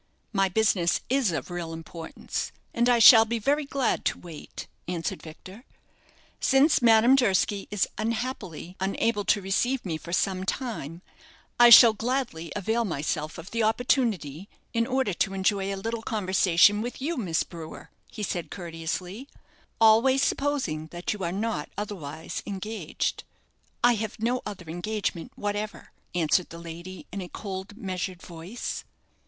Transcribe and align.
"My 0.33 0.49
business 0.49 1.01
is 1.09 1.31
of 1.31 1.51
real 1.51 1.73
importance; 1.73 2.51
and 2.73 2.89
I 2.89 2.97
shall 2.97 3.23
be 3.23 3.37
very 3.37 3.65
glad 3.65 4.03
to 4.05 4.17
wait," 4.17 4.65
answered 4.87 5.21
Victor. 5.21 5.63
"Since 6.39 6.81
Madame 6.81 7.15
Durski 7.15 7.67
is, 7.69 7.87
unhappily, 7.99 8.75
unable 8.79 9.23
to 9.25 9.43
receive 9.43 9.85
me 9.85 9.97
for 9.99 10.11
some 10.11 10.43
time, 10.43 11.03
I 11.59 11.69
shall 11.69 11.93
gladly 11.93 12.51
avail 12.55 12.83
myself 12.83 13.37
of 13.37 13.51
the 13.51 13.61
opportunity, 13.61 14.49
in 14.73 14.87
order 14.87 15.13
to 15.13 15.35
enjoy 15.35 15.71
a 15.71 15.75
little 15.77 16.01
conversation 16.01 16.81
with 16.81 16.99
you, 16.99 17.15
Miss 17.15 17.43
Brewer," 17.43 17.91
he 18.09 18.23
said, 18.23 18.49
courteously, 18.49 19.27
"always 19.79 20.23
supposing 20.23 20.87
that 20.87 21.13
you 21.13 21.23
are 21.23 21.31
not 21.31 21.69
otherwise 21.77 22.41
engaged." 22.47 23.23
"I 23.83 23.93
have 23.93 24.19
no 24.19 24.41
other 24.47 24.65
engagement 24.67 25.33
whatever," 25.35 25.91
answered 26.15 26.49
the 26.49 26.57
lady, 26.57 27.05
in 27.13 27.21
a 27.21 27.29
cold, 27.29 27.77
measured 27.77 28.23
voice. 28.23 28.83